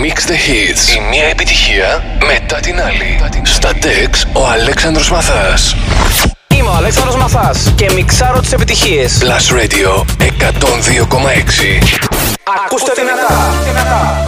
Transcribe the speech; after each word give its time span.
Mix 0.00 0.26
the 0.30 0.38
Hits. 0.46 0.96
Η 0.96 1.00
μία 1.10 1.24
επιτυχία 1.24 2.04
μετά 2.26 2.56
την 2.56 2.80
άλλη. 2.80 3.20
Στα 3.42 3.70
Dex 3.72 4.28
ο 4.32 4.46
Αλέξανδρος 4.46 5.10
Μαθάς. 5.10 5.76
Είμαι 6.54 6.68
ο 6.68 6.72
Αλέξανδρος 6.72 7.16
Μαθάς 7.16 7.72
και 7.76 7.90
μιξάρω 7.94 8.40
τις 8.40 8.52
επιτυχίες. 8.52 9.18
Plus 9.22 9.54
Radio 9.60 10.04
102,6. 10.18 11.98
Ακούστε 12.64 12.92
δυνατά. 12.96 13.54
δυνατά. 13.64 14.21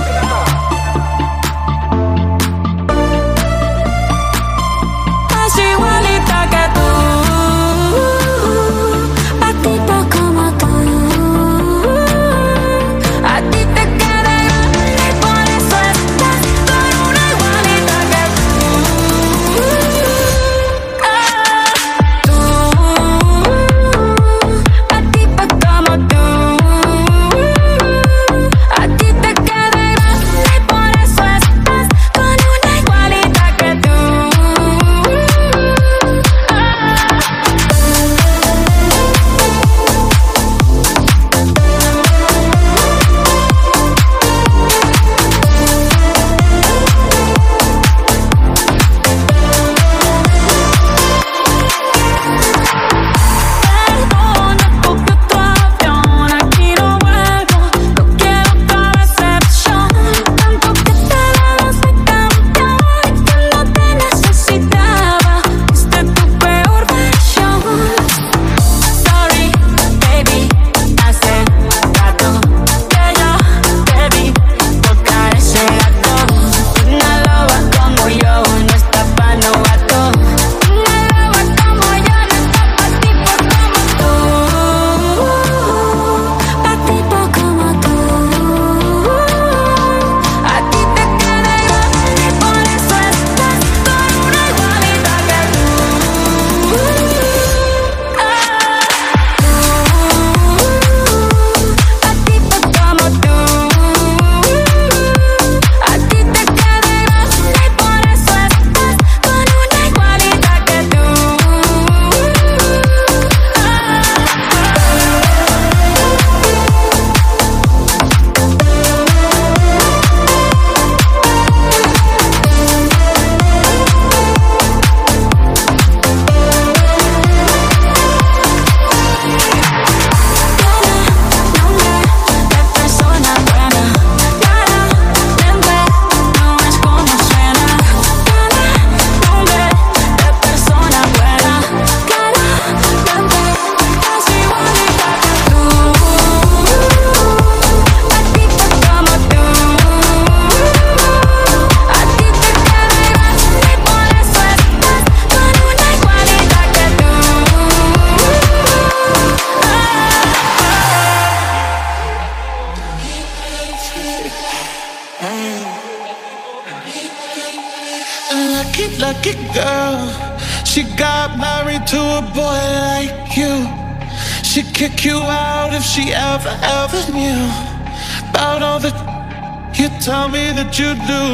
you 180.78 180.94
do. 181.06 181.33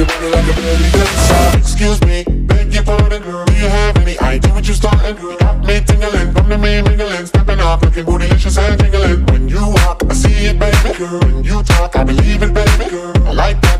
you 0.00 0.06
running 0.06 0.32
like 0.32 0.48
a 0.48 0.60
bloody 0.60 0.90
dancer 0.92 1.58
Excuse 1.58 2.00
me, 2.02 2.24
beg 2.46 2.72
your 2.72 2.82
pardon 2.84 3.22
girl 3.22 3.44
Do 3.44 3.52
you 3.52 3.68
have 3.68 3.96
any 3.98 4.18
idea 4.20 4.52
what 4.52 4.66
you're 4.66 4.74
starting? 4.74 5.16
girl? 5.16 5.32
You 5.32 5.38
got 5.38 5.64
me 5.64 5.80
tingling, 5.80 6.32
come 6.32 6.48
to 6.48 6.58
me 6.58 6.82
mingling 6.82 7.26
Stepping 7.26 7.60
off, 7.60 7.82
looking 7.82 8.04
bootylicious 8.04 8.58
and 8.58 8.80
tingling 8.80 9.26
When 9.26 9.48
you 9.48 9.60
walk, 9.60 10.02
I 10.08 10.14
see 10.14 10.46
it 10.46 10.58
baby 10.58 10.96
girl 10.98 11.20
When 11.20 11.44
you 11.44 11.62
talk, 11.62 11.96
I 11.96 12.04
believe 12.04 12.42
it 12.42 12.54
baby 12.54 12.90
girl 12.90 13.28
I 13.28 13.32
like 13.32 13.60
that 13.62 13.79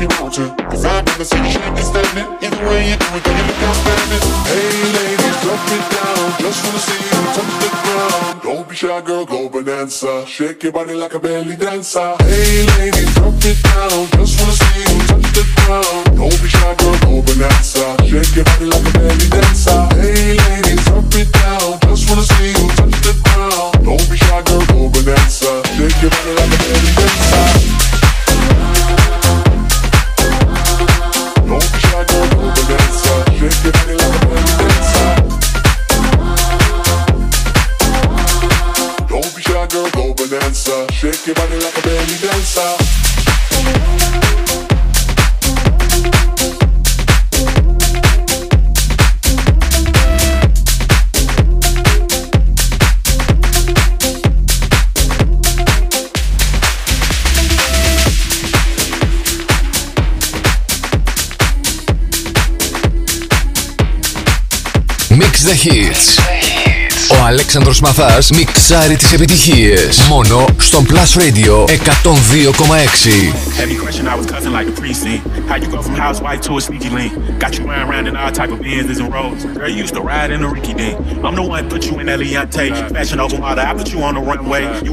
you 0.00 0.08
want 0.18 0.32
to. 0.34 0.48
Cause 0.70 0.84
I've 0.84 1.04
never 1.04 1.24
seen 1.24 1.42
this. 1.42 1.90
Either 1.92 2.64
way 2.68 2.88
you 2.88 2.96
do 2.96 3.06
it, 3.16 3.24
then 3.24 3.36
you 3.36 3.44
look 3.44 3.60
outstanding. 3.68 4.24
Hey 4.48 4.80
ladies, 4.96 5.36
drop 5.44 5.60
it 5.76 5.84
down. 5.92 6.24
Just 6.40 6.64
wanna 6.64 6.80
see 6.80 7.00
you 7.04 7.20
touch 7.36 7.54
the 7.60 7.68
ground. 7.84 8.42
Don't 8.42 8.68
be 8.68 8.74
shy, 8.74 9.00
girl, 9.02 9.26
go 9.26 9.48
bonanza. 9.48 10.24
Shake 10.26 10.62
your 10.62 10.72
body 10.72 10.94
like 10.94 11.14
a 11.14 11.18
belly 11.18 11.56
dancer. 11.56 12.16
Hey 12.20 12.64
ladies, 12.78 13.14
drop 13.14 13.34
it 13.44 13.60
down. 13.62 14.08
Just 14.16 14.40
wanna 14.40 14.56
see 14.56 14.80
you 14.80 14.98
touch 15.06 15.28
the 15.36 15.44
ground. 15.60 16.04
Don't 16.16 16.38
be 16.40 16.48
shy, 16.48 16.74
girl, 16.80 16.96
go 17.04 17.22
bonanza. 17.22 17.84
Shake 18.08 18.34
your 18.36 18.44
body 18.44 18.66
like 18.72 18.86
a 18.88 18.92
belly 18.96 19.28
dancer. 19.28 19.80
Hey 20.00 20.36
ladies, 20.40 20.84
drop 20.88 21.12
it 21.12 21.28
down. 21.32 21.78
Just 21.84 22.08
wanna 22.08 22.24
see 22.24 22.56
you 22.56 22.64
touch 22.72 22.96
the 23.04 23.12
ground. 23.24 23.84
Don't 23.84 24.06
be 24.08 24.16
shy, 24.16 24.42
girl, 24.48 24.64
go 24.72 24.88
bonanza. 24.88 25.50
Shake 25.76 26.00
your 26.00 26.10
body 26.10 26.32
like 26.40 26.48
a 26.48 26.58
belly 26.58 26.72
dancer. 26.72 26.79
The 65.50 65.56
Hits. 65.56 66.18
Ο 67.10 67.24
Αλέξανδρος 67.26 67.80
Μαθάς 67.80 68.30
μιξάρει 68.30 68.96
τις 68.96 69.12
επιτυχίες. 69.12 70.00
Μόνο 70.08 70.44
στον 70.58 70.86
Plus 70.86 71.18
Radio 71.20 71.64
102,6. 71.64 73.32
The 74.64 74.72
priest 74.80 75.00
scene. 75.02 75.22
How 75.48 75.56
you 75.62 75.68
go 75.74 75.80
from 75.82 75.94
of 78.54 78.60
Benz's 78.62 78.98
and 79.02 79.08
roads. 79.16 79.40
On 84.08 84.14
the 84.18 84.24
runway. 84.30 84.64
You 84.86 84.92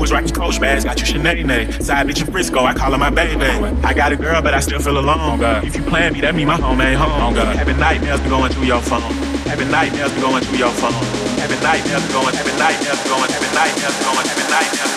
Having 7.60 7.80
nightmares 7.86 8.20
been 8.22 8.30
going 8.30 8.52
through 8.54 8.70
your 8.74 8.82
phone. 8.82 9.27
Every 9.50 9.66
night, 9.66 9.94
nightmares 9.94 10.14
going 10.22 10.44
through 10.44 10.58
your 10.58 10.72
phone. 10.72 10.94
Every 11.40 11.56
night, 11.64 11.84
nightmares 11.86 12.12
going. 12.12 12.36
Every 12.36 12.52
night, 12.60 12.76
nightmares 12.84 13.04
going. 13.08 13.32
Every 13.32 13.56
night, 13.56 13.74
nightmares 13.76 14.04
going. 14.04 14.28
Every 14.28 14.44
night, 14.52 14.68
nightmares 14.68 14.92
going. 14.92 14.97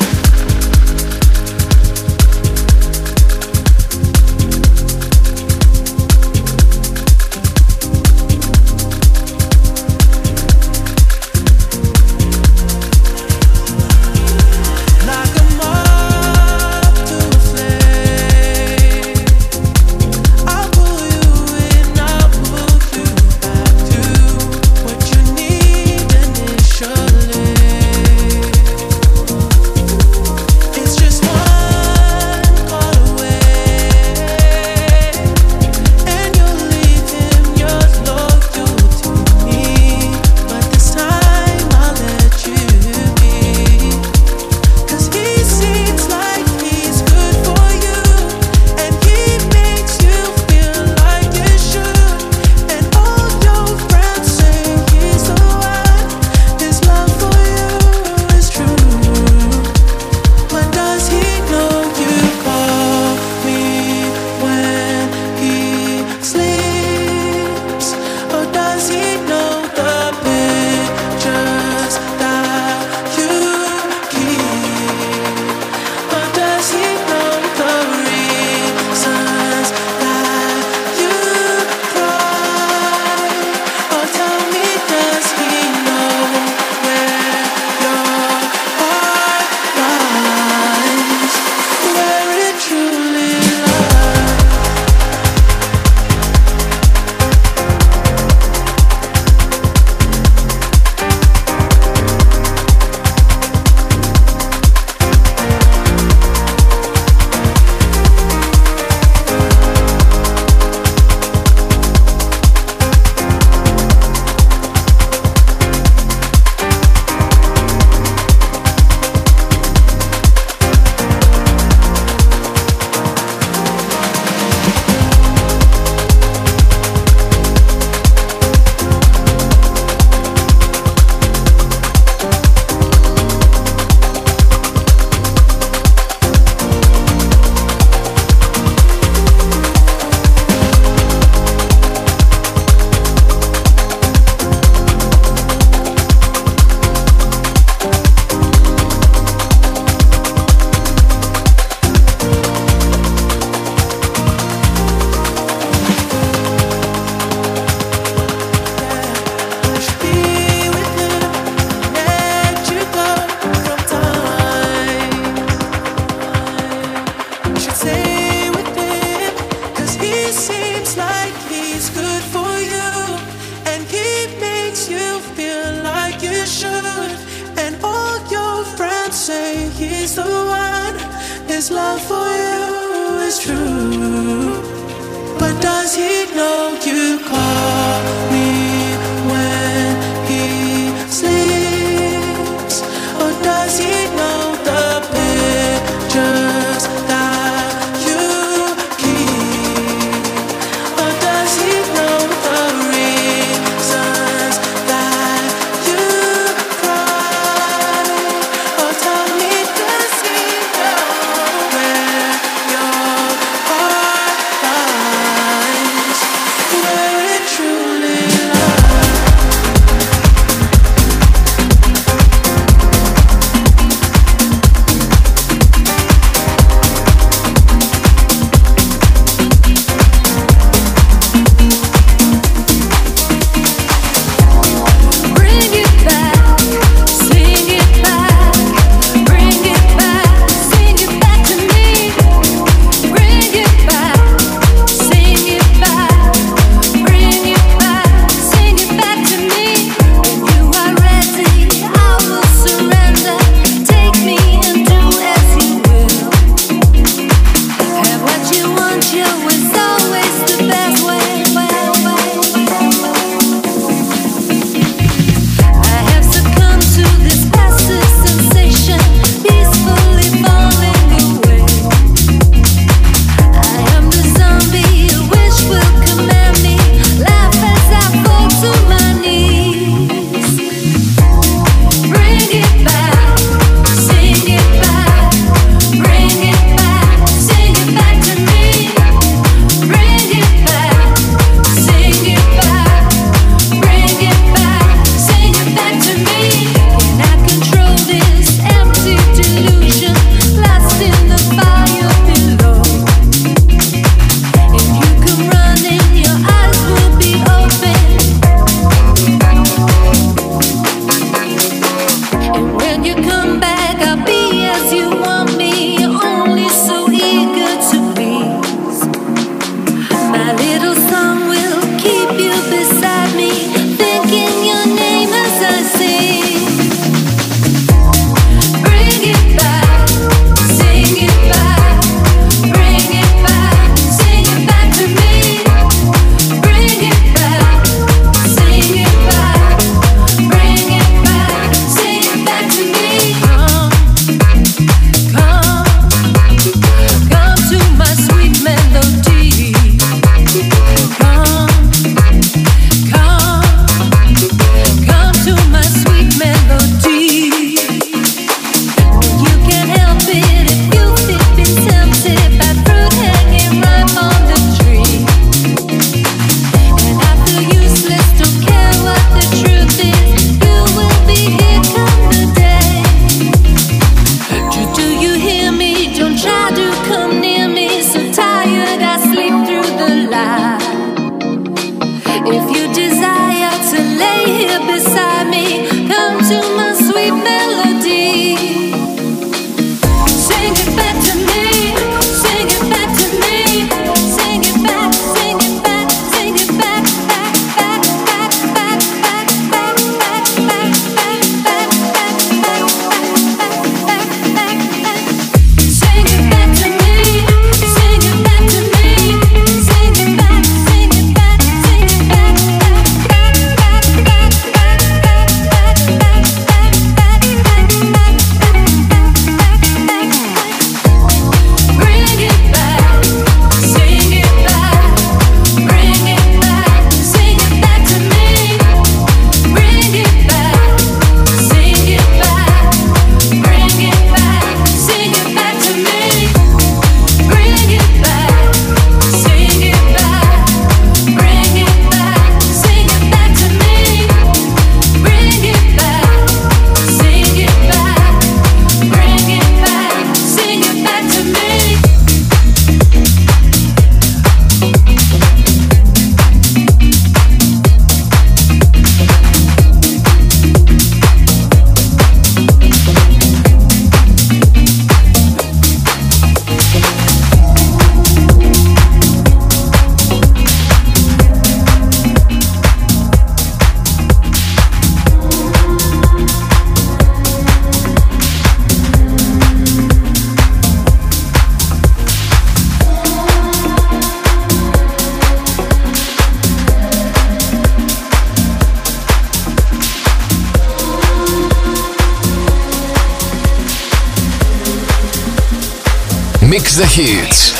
the 496.97 497.05
Hits. 497.05 497.71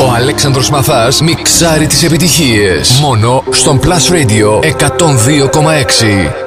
Ο 0.00 0.12
Αλέξανδρος 0.14 0.70
Μαθάς 0.70 1.20
μιξάρει 1.20 1.86
τις 1.86 2.02
επιτυχίες. 2.02 2.98
Μόνο 3.00 3.44
στον 3.50 3.80
Plus 3.80 4.12
Radio 4.12 4.60
102,6. 4.60 6.46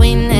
between 0.00 0.30
us. 0.30 0.39